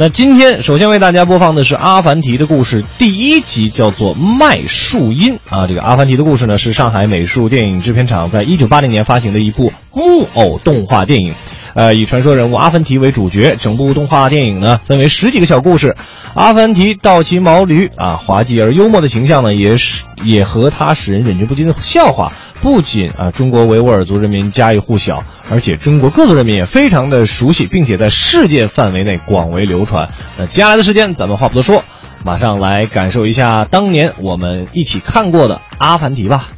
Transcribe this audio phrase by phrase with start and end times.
[0.00, 5.66] 那今天首先为大家播放的是阿凡提的故事，第一集叫做《麦树荫》啊。
[5.66, 11.34] 这个阿凡提的故事呢，是上海美术电影制片厂在一九八零年发行的一部木偶动画电影。
[11.78, 15.94] 呃，以传说人物阿凡提为主角，整部动画电影呢分为十几个小故事。
[16.34, 30.10] 阿凡提倒骑毛驴啊，滑稽而幽默的形象呢，也是也和他使人忍俊不禁的笑话，不仅啊中国维吾尔族人民家喻户晓，而且中国各族人民也非常的熟悉，并且在世界范围内广为流传。
[30.36, 31.84] 那接下来的时间，咱们话不多说，
[32.24, 36.48] 马上来感受一下当年我们一起看过的阿凡提吧。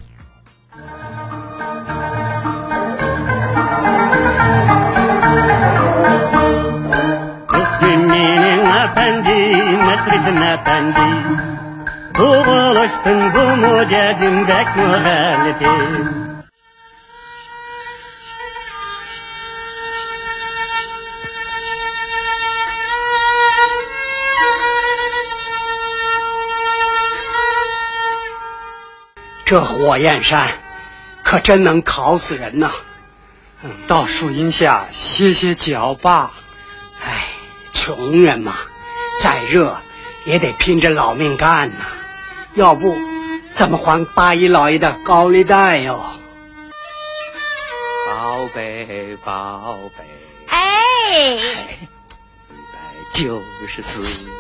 [12.15, 12.25] Bu
[29.51, 30.47] 这火焰山
[31.25, 32.71] 可真能烤死人呐！
[33.65, 36.31] 嗯到树荫下歇歇脚吧。
[37.03, 37.29] 哎，
[37.73, 38.55] 穷人嘛，
[39.21, 39.77] 再热
[40.31, 41.75] 也得拼着老命干呐，
[42.55, 42.95] 要不
[43.51, 46.01] 怎么还八一老爷的高利贷哟？
[48.07, 50.05] 宝贝宝贝，
[50.47, 51.41] 哎，一
[52.49, 52.79] 百
[53.13, 54.31] 九十四，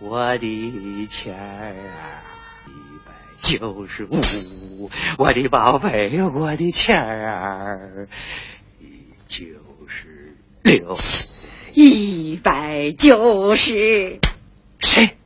[0.00, 2.26] 我的钱儿啊，
[2.66, 2.72] 一
[3.06, 8.08] 百九十五，我的宝贝，我的钱儿，
[8.80, 9.44] 一九
[9.86, 10.96] 十六，
[11.72, 14.18] 一百九十，
[14.80, 15.16] 谁？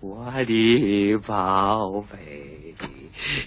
[0.00, 2.74] 我的宝贝，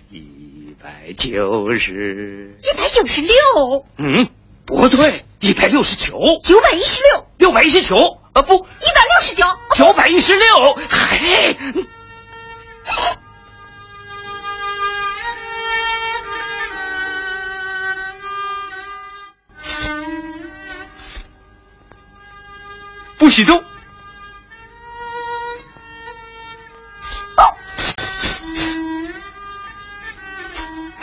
[0.10, 4.30] 一百九十，一百九十六，嗯，
[4.66, 11.58] 不对，一百六十九，九百一十六，六百一十九，啊不，一百六十九，九百一十六，嘿，
[23.18, 23.64] 不许动！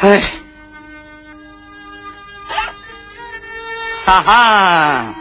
[0.03, 0.21] 哎，
[4.05, 5.15] 哈哈，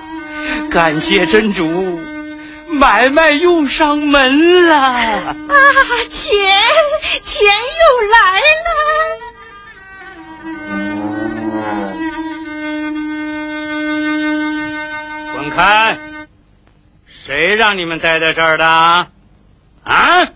[0.71, 1.99] 感谢真主，
[2.67, 4.75] 买卖又上门了。
[4.75, 5.35] 啊，
[6.09, 6.33] 钱
[7.21, 8.69] 钱又来了。
[15.35, 15.95] 滚开！
[17.07, 18.65] 谁让你们待在这儿的？
[18.65, 19.07] 啊？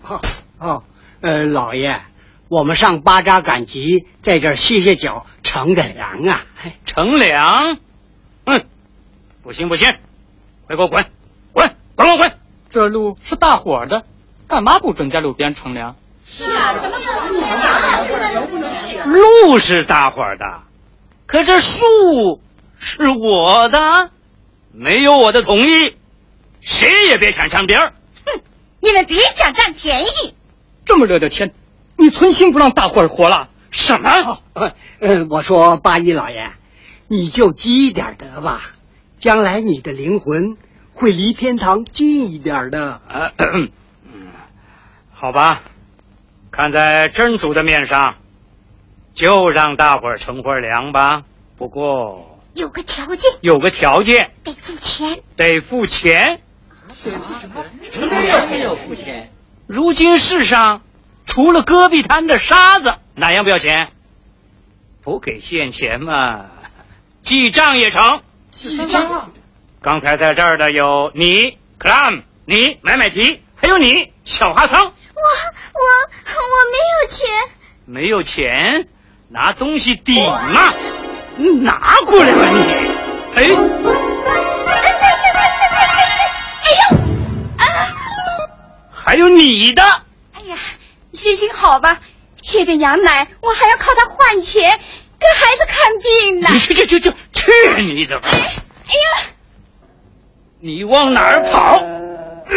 [0.02, 0.20] 哦
[0.58, 0.84] 哦，
[1.20, 2.00] 呃，老爷，
[2.48, 6.44] 我们上巴扎赶集，在这儿歇歇脚，乘个凉啊！
[6.84, 7.78] 乘凉？
[8.44, 8.66] 嗯，
[9.42, 9.92] 不行不行，
[10.66, 11.04] 快给我滚！
[11.52, 12.38] 滚滚滚滚！
[12.70, 14.04] 这路是大伙儿的，
[14.46, 15.96] 干嘛不准在路边乘凉？
[16.24, 17.06] 是啊，怎么能
[19.12, 20.44] 路是大伙儿的，
[21.26, 22.40] 可这树
[22.78, 24.10] 是我的，
[24.72, 25.96] 没有我的同意，
[26.60, 27.94] 谁也别想上边儿。
[28.24, 28.40] 哼，
[28.78, 30.34] 你们别想占便宜。
[30.84, 31.52] 这么热的天，
[31.96, 33.48] 你存心不让大伙儿活了？
[33.70, 34.40] 什么？
[34.54, 36.50] 呃，呃，我说八一老爷，
[37.08, 38.62] 你就积一点德吧，
[39.18, 40.56] 将来你的灵魂
[40.92, 43.00] 会离天堂近一点的。
[43.08, 43.70] 啊，嗯，
[45.12, 45.62] 好吧，
[46.50, 48.16] 看在真主的面上，
[49.14, 51.22] 就让大伙儿乘会儿凉吧。
[51.56, 55.22] 不过有个条件，有个条件，得付钱。
[55.36, 56.40] 得付钱。
[58.50, 59.30] 没有付钱。
[59.66, 60.82] 如今世上
[61.26, 63.88] 除了戈壁滩的沙子，哪样不要钱？
[65.02, 66.46] 不给现钱嘛，
[67.22, 68.22] 记账也成。
[68.50, 69.30] 记账？
[69.82, 74.84] 刚才在这儿的有你克拉姆，你买买提，还有你小哈桑。
[74.84, 74.92] 我我我
[76.72, 77.28] 没有钱。
[77.84, 78.88] 没有钱，
[79.28, 80.72] 拿东西抵嘛，
[81.60, 82.56] 拿过来吧你。
[83.36, 83.56] 哎，哎呦！
[87.58, 87.62] 啊！
[88.90, 89.82] 还有你的，
[90.32, 90.56] 哎呀，
[91.16, 92.00] 行行好吧，
[92.42, 94.78] 这个羊奶我还要靠它换钱，
[95.18, 96.48] 给孩子看病呢。
[96.52, 98.28] 你去去去去去你的吧！
[98.30, 99.26] 哎呀，
[100.60, 101.78] 你往哪儿跑？
[102.48, 102.56] 哎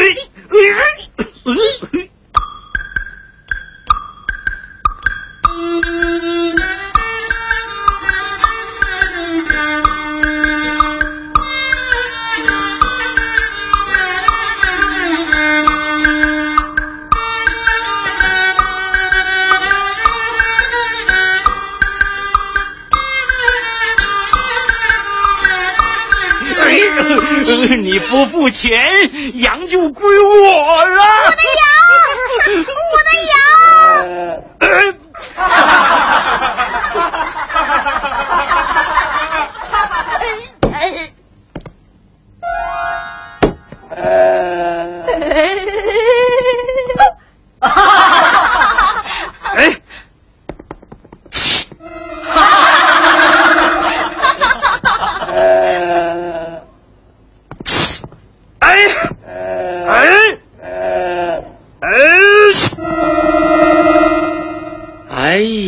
[27.78, 28.80] 你不付钱，
[29.36, 31.02] 羊就归我了。
[31.02, 31.38] 我的
[32.56, 32.66] 羊，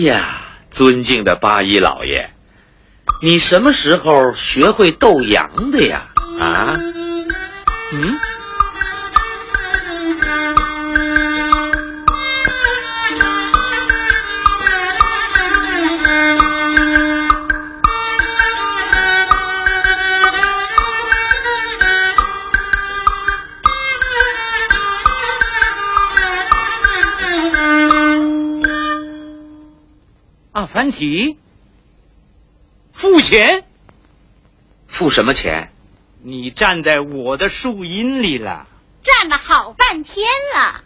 [0.04, 2.32] 呀，尊敬的八一老爷，
[3.22, 6.10] 你什么时候学会斗羊的呀？
[6.40, 6.80] 啊？
[7.94, 8.20] 嗯？
[30.62, 31.40] 阿凡提，
[32.94, 33.64] 付钱！
[34.86, 35.72] 付什么钱？
[36.22, 38.68] 你站在我的树荫里了。
[39.02, 40.84] 站了好半天了，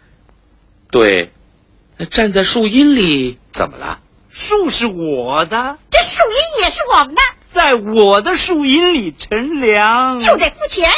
[0.90, 1.30] 对，
[2.08, 4.00] 站在树荫里怎么了？
[4.30, 7.20] 树是我的，这树荫也是我们的，
[7.52, 10.20] 在我的树荫里乘凉。
[10.20, 10.90] 就得付钱。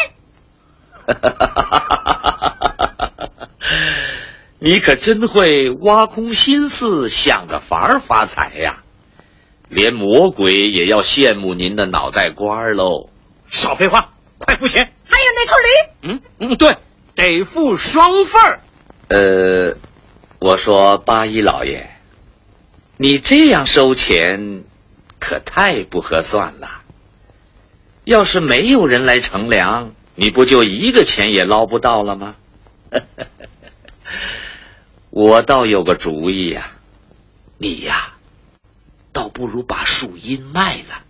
[4.60, 8.82] 你可真会挖空心思想着法儿发财呀！
[9.68, 13.10] 连魔鬼也要羡慕您的脑袋瓜喽。
[13.46, 14.92] 少废话，快付钱！
[15.06, 16.76] 还有那头驴，嗯嗯，对，
[17.14, 18.60] 得付双份儿。
[19.08, 19.76] 呃，
[20.40, 21.90] 我说八一老爷，
[22.96, 24.64] 你这样收钱
[25.20, 26.82] 可太不合算了。
[28.04, 32.34] 要是没有人来乘凉，你不就一个钱也捞不到了吗？
[35.10, 36.70] 我倒有个主意呀、
[37.56, 38.12] 你呀，
[39.12, 41.02] 倒不如把树荫卖了，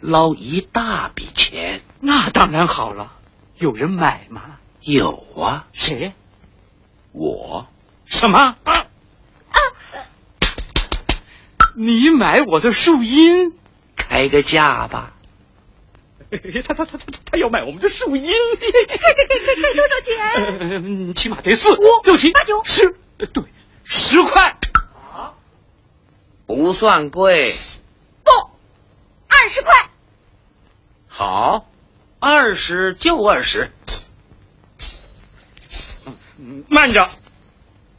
[0.00, 1.82] 捞一大笔钱。
[2.00, 3.12] 那当然好了，
[3.58, 4.58] 有人买吗？
[4.80, 6.12] 有啊，谁？
[7.12, 7.66] 我
[8.04, 8.38] 什么？
[8.38, 8.86] 啊
[11.74, 13.52] 你买我的树荫？
[13.96, 15.12] 开个价吧。
[16.66, 18.30] 他他他他他要买我们的树荫？
[18.58, 21.06] 开开开开开多少钱？
[21.06, 23.44] 呃，起码得四五六七八九十，呃对，
[23.84, 24.58] 十块
[25.12, 25.34] 啊。
[26.46, 27.52] 不算贵，
[28.24, 28.30] 不，
[29.28, 29.90] 二十块。
[31.08, 31.68] 好，
[32.20, 33.70] 二十就二十。
[36.38, 37.08] 嗯慢着，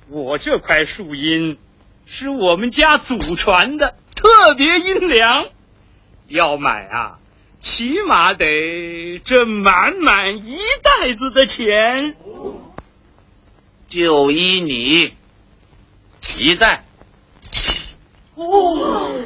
[0.09, 1.57] 我这块树荫
[2.05, 5.49] 是我们家祖传的，特别阴凉，
[6.27, 7.19] 要买啊，
[7.59, 12.15] 起码得这满满一袋子的钱。
[13.89, 15.13] 就依你
[16.39, 16.86] 一袋。
[18.36, 19.21] 哦，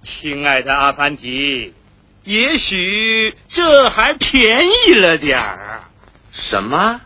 [0.00, 1.74] 亲爱的阿凡提，
[2.24, 5.84] 也许这还便宜了点儿。
[6.32, 7.00] 什么？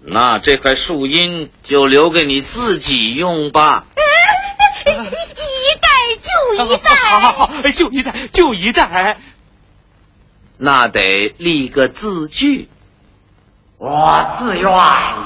[0.00, 3.84] 那这块树荫就留给你自己用吧。
[4.86, 5.88] 一一代
[6.22, 6.94] 就一代。
[6.94, 9.18] 好好好，哎就一代，就一代。
[10.56, 12.68] 那得立个字据。
[13.76, 14.72] 我自愿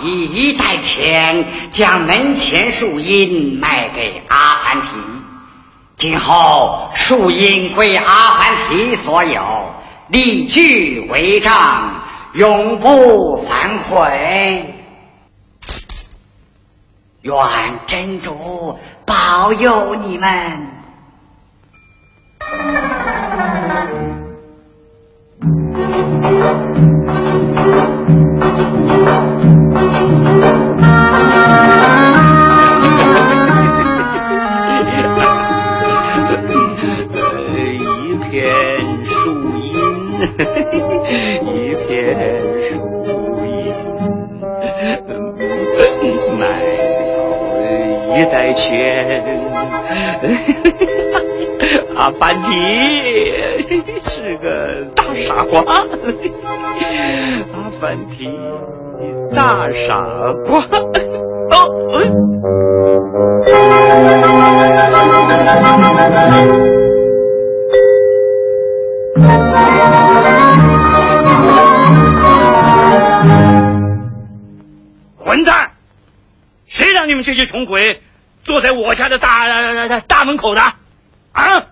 [0.02, 4.88] 以一袋钱将门前树荫卖给阿凡提，
[5.96, 9.74] 今后树荫归阿凡提所有，
[10.08, 11.50] 立据为证，
[12.34, 14.74] 永不反悔。
[17.22, 17.34] 愿
[17.86, 20.28] 真主保佑你们。
[52.22, 52.54] 阿凡提
[54.04, 55.84] 是个大傻瓜，阿
[57.80, 58.38] 凡提
[59.34, 59.96] 大傻
[60.46, 60.60] 瓜。
[61.50, 61.68] 哦，
[75.16, 75.72] 混蛋！
[76.68, 78.00] 谁让你们这些穷鬼
[78.44, 79.48] 坐在我家的大
[79.88, 80.60] 大大门口的？
[81.32, 81.66] 啊！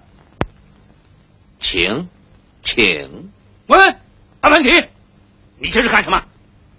[1.70, 2.08] 请，
[2.64, 3.30] 请。
[3.68, 3.78] 喂，
[4.40, 4.88] 阿凡提，
[5.60, 6.24] 你这是干什么？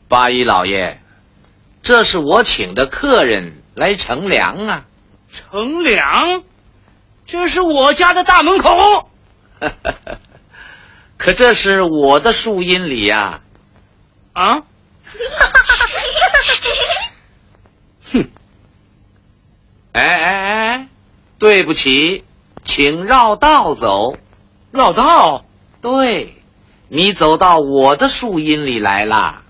[0.09, 0.99] 八一老爷，
[1.81, 4.85] 这是我请的客人来乘凉啊。
[5.31, 6.43] 乘凉？
[7.25, 9.09] 这是我家的大门口。
[11.15, 13.39] 可这是我的树荫里呀。
[14.33, 14.63] 啊？
[18.11, 18.29] 哼！
[19.93, 20.89] 哎哎哎，
[21.39, 22.25] 对不起，
[22.65, 24.17] 请绕道走。
[24.71, 25.45] 绕道？
[25.81, 26.41] 对，
[26.89, 29.41] 你走到我的树荫里来了。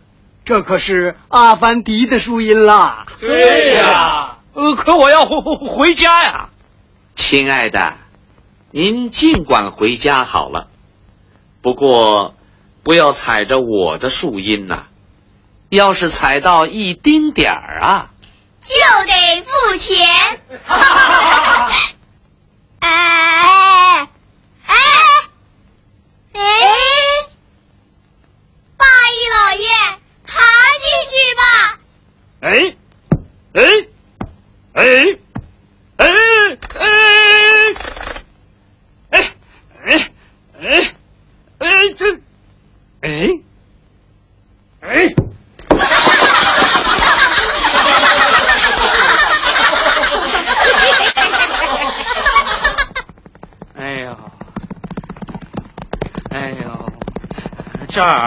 [0.44, 3.06] 这可是阿凡迪的树荫啦。
[3.20, 4.38] 对呀。
[4.54, 6.50] 呃，可我要回回家呀。
[7.16, 7.94] 亲爱的，
[8.72, 10.68] 您尽管回家好了。
[11.62, 12.34] 不过，
[12.84, 14.88] 不要踩着我的树荫呐！
[15.70, 18.10] 要是踩到一丁点儿啊，
[18.64, 18.76] 就
[19.06, 19.98] 得付钱。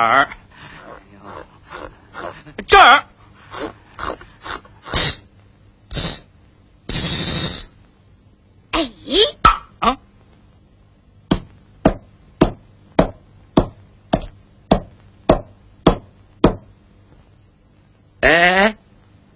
[0.05, 0.29] 这儿，
[2.67, 3.05] 这儿。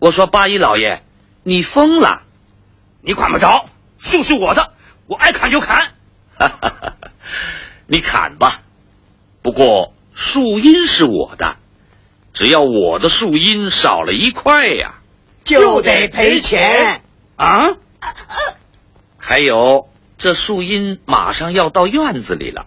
[0.00, 1.02] 我说八一老爷，
[1.42, 2.22] 你疯了！
[3.02, 4.72] 你管不着，树是我的，
[5.06, 5.92] 我爱砍就砍。
[7.86, 8.62] 你砍吧，
[9.42, 9.92] 不过
[10.28, 11.56] 树荫是我的，
[12.34, 14.96] 只要我的树荫少了一块呀，
[15.42, 17.00] 就得赔钱
[17.36, 17.70] 啊！
[19.16, 22.66] 还有，这树荫马上要到院子里了，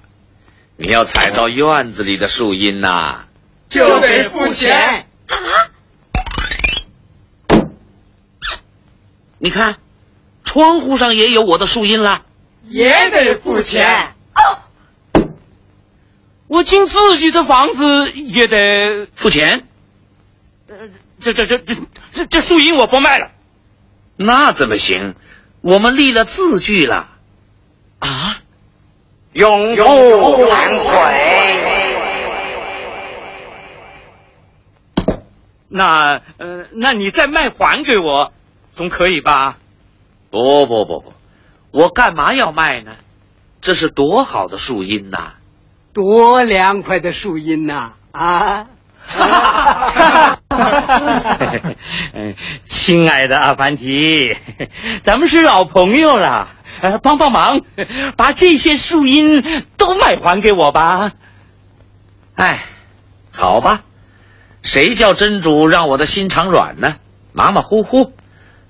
[0.76, 3.26] 你要踩到院子里的树荫呐，
[3.70, 5.38] 就得付钱啊。
[9.38, 9.78] 你看，
[10.44, 12.24] 窗户上也有我的树荫了，
[12.64, 14.16] 也得付钱。
[16.52, 19.68] 哦，我进自己的房子也得付钱。
[20.68, 20.76] 呃，
[21.22, 21.76] 这这这这
[22.14, 23.32] 这这树荫我不卖了。
[24.18, 25.16] 那怎么行？
[25.62, 27.08] 我们立了字据了。
[28.00, 28.36] 啊，
[29.32, 30.92] 永不反悔。
[35.70, 38.34] 那呃，那你再卖还给我。
[38.74, 39.58] 总可以吧？
[40.30, 41.14] 不不不不，
[41.72, 42.96] 我干嘛要卖呢？
[43.62, 45.34] 这是多好的树荫呐，
[45.94, 47.94] 多凉快的树荫呐！
[48.12, 48.68] 啊！
[52.66, 54.38] 亲爱的阿凡提，
[55.04, 56.48] 咱们是老朋友了，
[57.04, 57.62] 帮帮忙，
[58.16, 59.44] 把这些树荫
[59.78, 61.12] 都卖还给我吧。
[62.36, 62.64] 哎，
[63.32, 63.82] 好吧，
[64.62, 66.96] 谁叫真主让我的心肠软呢？
[67.34, 68.14] 马马虎虎。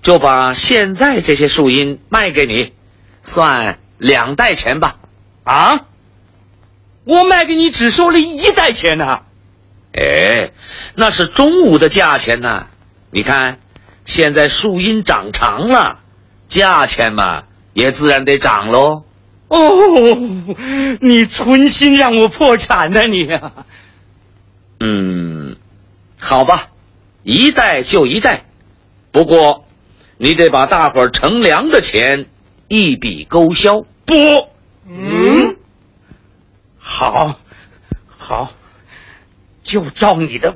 [0.01, 2.73] 就把现在这些树荫卖给你，
[3.21, 4.95] 算两袋钱吧。
[5.43, 5.81] 啊，
[7.03, 9.19] 我卖给你只收了一袋钱呢。
[9.93, 10.51] 哎，
[10.95, 12.67] 那是中午的价钱呢。
[13.09, 13.59] 你看，
[14.05, 15.99] 现在树荫长长了，
[16.47, 17.43] 价钱嘛
[17.73, 19.03] 也自然得涨喽。
[19.47, 19.57] 哦，
[21.01, 23.27] 你存心让我破产呢你？
[24.79, 25.57] 嗯，
[26.19, 26.67] 好吧，
[27.23, 28.45] 一袋就一袋，
[29.11, 29.65] 不过。
[30.23, 32.27] 你得把大伙儿乘凉的钱
[32.67, 33.81] 一笔勾销。
[34.05, 34.13] 不，
[34.87, 35.40] 嗯，
[37.09, 37.39] 好，
[38.05, 38.51] 好，
[39.63, 40.55] 就照你的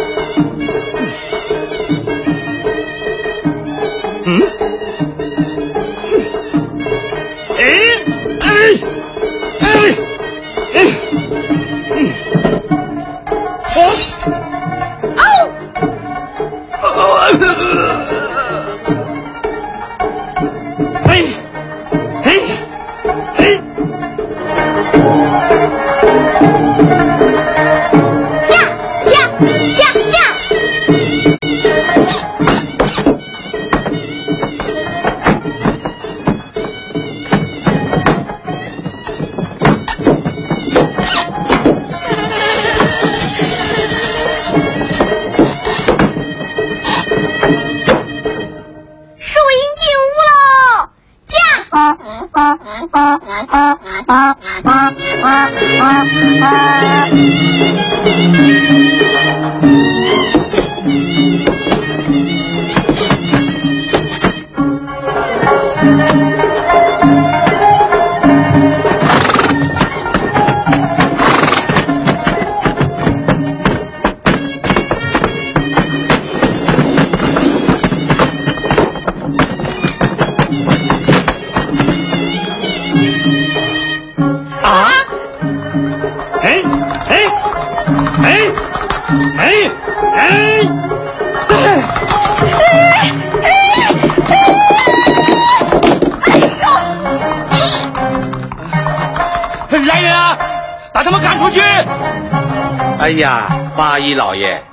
[103.21, 103.47] 呀，
[103.77, 104.63] 八一老爷，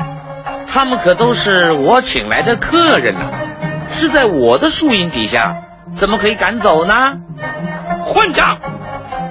[0.66, 3.30] 他们可都是我请来的客人呐、
[3.90, 5.54] 是在我的树荫底下，
[5.92, 6.94] 怎么可以赶走呢？
[8.04, 8.58] 混账！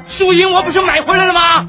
[0.06, 1.66] 树荫我不是买回来了吗？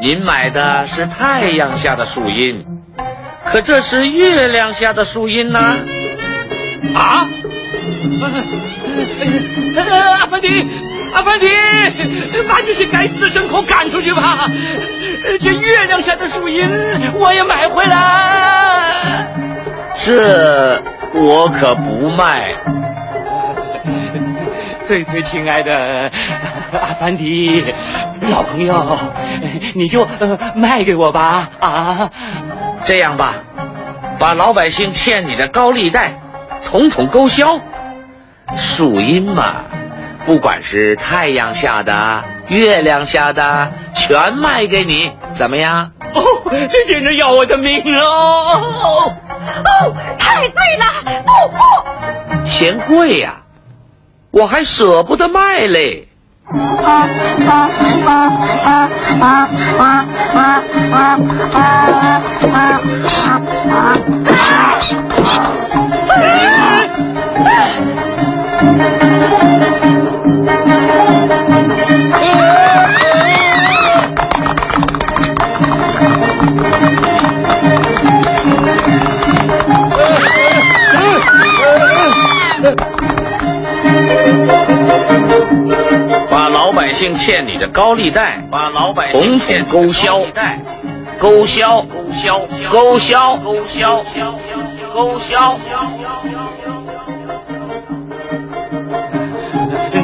[0.00, 2.66] 您买的是太阳下的树荫，
[3.44, 5.60] 可这是月亮下的树荫呢、
[6.94, 7.28] 啊！
[10.18, 10.66] 阿凡提，
[11.14, 11.48] 阿凡提，
[12.48, 14.48] 把这些该死的牲口赶出去吧！
[15.40, 16.68] 这月亮下的树荫
[17.14, 19.28] 我也买回来。
[19.96, 20.82] 这
[21.14, 22.54] 我可不卖。
[24.86, 26.10] 最最亲爱的
[26.72, 27.64] 阿凡提，
[28.30, 28.98] 老朋友，
[29.74, 32.10] 你就呃卖给我吧啊！
[32.84, 33.34] 这样吧，
[34.18, 36.20] 把老百姓欠你的高利贷
[36.64, 37.60] 统统勾销。
[38.56, 39.66] 树荫嘛，
[40.26, 45.92] 不管是太阳下的、月亮下的，全卖给你，怎么样？
[46.14, 49.14] 哦，这简直要我的命哦！
[49.64, 50.84] 哦，太贵了，
[51.24, 52.46] 不不。
[52.46, 53.42] 嫌贵呀、
[54.30, 56.06] 我还舍不得卖嘞。
[56.52, 57.06] 把
[87.14, 90.18] 欠你的高利贷，把老百姓统统勾销，
[91.18, 94.02] 勾销，勾销，勾销，勾销，
[94.92, 95.58] 勾销。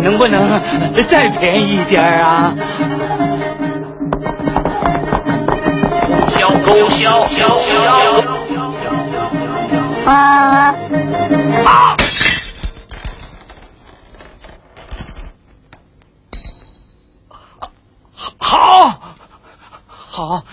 [0.03, 0.63] 能不能
[1.09, 2.55] 再便宜一点儿啊？
[6.29, 7.43] 销勾销，勾销。
[10.05, 10.75] 啊！
[11.65, 11.97] 好，
[18.39, 19.01] 好，
[20.17, 20.47] 好。